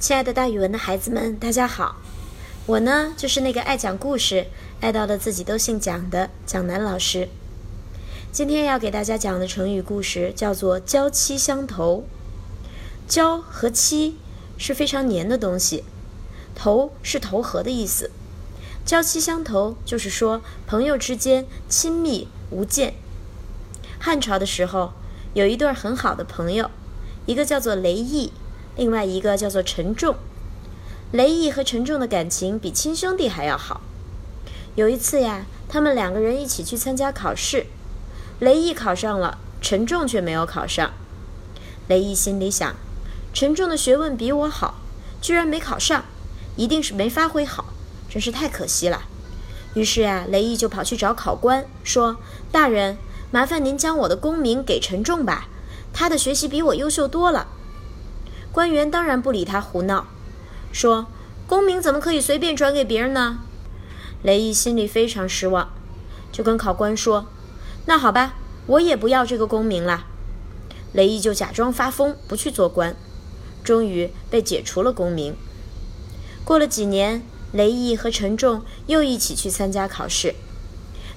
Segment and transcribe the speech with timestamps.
[0.00, 1.96] 亲爱的，大语文的孩子们，大家好！
[2.64, 4.46] 我呢，就是那个爱讲故事、
[4.80, 7.28] 爱到了自己都姓蒋的蒋楠老师。
[8.32, 12.06] 今天要给大家讲的成语故事叫做“胶漆相投”。
[13.06, 14.16] 胶和漆
[14.56, 15.84] 是非常黏的东西，
[16.54, 18.10] 投是投合的意思。
[18.86, 22.94] 胶漆相投就是说朋友之间亲密无间。
[23.98, 24.94] 汉朝的时候，
[25.34, 26.70] 有一对很好的朋友，
[27.26, 28.32] 一个叫做雷毅。
[28.76, 30.16] 另外一个叫做陈重，
[31.12, 33.80] 雷毅和陈重的感情比亲兄弟还要好。
[34.76, 37.66] 有一次呀，他们两个人一起去参加考试，
[38.38, 40.92] 雷毅考上了，陈重却没有考上。
[41.88, 42.76] 雷毅心里想，
[43.34, 44.76] 陈重的学问比我好，
[45.20, 46.04] 居然没考上，
[46.56, 47.66] 一定是没发挥好，
[48.08, 49.02] 真是太可惜了。
[49.74, 52.16] 于是呀，雷毅就跑去找考官，说
[52.50, 52.96] ：“大人，
[53.30, 55.48] 麻烦您将我的功名给陈重吧，
[55.92, 57.48] 他的学习比我优秀多了。”
[58.52, 60.06] 官员当然不理他胡闹，
[60.72, 61.06] 说
[61.46, 63.38] ：“功名怎么可以随便转给别人呢？”
[64.22, 65.70] 雷毅心里非常失望，
[66.32, 67.26] 就跟考官说
[67.86, 68.34] ：“那好吧，
[68.66, 70.06] 我也不要这个功名了。”
[70.92, 72.96] 雷毅就假装发疯，不去做官，
[73.62, 75.36] 终于被解除了功名。
[76.44, 80.34] 过了几年，雷毅和陈仲又一起去参加考试，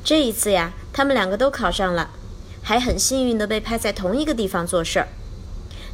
[0.03, 2.11] 这一次呀，他们两个都考上了，
[2.61, 5.07] 还很幸运地被派在同一个地方做事儿。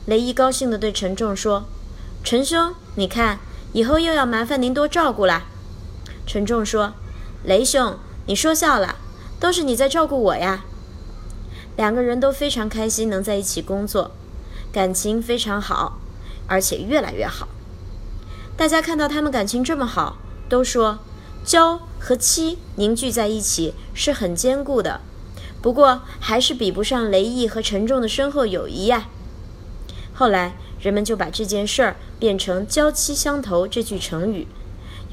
[0.10, 1.66] 雷毅高兴地对陈仲说
[2.26, 3.38] ：“陈兄，你看，
[3.74, 5.44] 以后又要麻烦您多照顾啦。”
[6.26, 6.94] 陈仲说
[7.46, 8.96] ：“雷兄，你说笑了，
[9.40, 10.66] 都是你在照顾我呀。”
[11.78, 14.10] 两个人都非常开心能在一起工作，
[14.72, 16.00] 感情非常好，
[16.48, 17.48] 而且越来越好。
[18.58, 20.18] 大家看到他们感情这么好，
[20.50, 20.98] 都说
[21.46, 25.02] 胶和漆凝聚在一起是很坚固的，
[25.62, 29.06] 不过还是比不上雷毅和陈仲的深厚友谊呀。
[30.20, 34.48] 后来，人们就把这件事儿变成“胶漆相投”这句成语，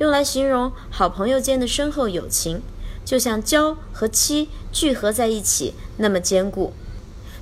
[0.00, 2.60] 用来形容好朋友间的深厚友情，
[3.04, 6.72] 就像胶和漆聚合在一起那么坚固。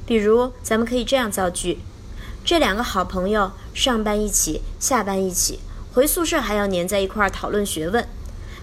[0.04, 1.78] 比如，咱们可以这样造句：
[2.44, 5.60] 这两个好朋友上班一起，下班一起，
[5.94, 8.06] 回宿舍还要粘在一块儿讨论学问，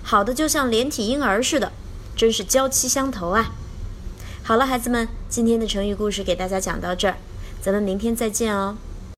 [0.04, 1.72] 好的就像连体婴儿似的，
[2.16, 3.50] 真是胶漆相投啊！
[4.44, 7.18] 好了，孩子们，今天的成语故事给大家讲到这儿，
[7.60, 8.78] 咱们明天再见哦。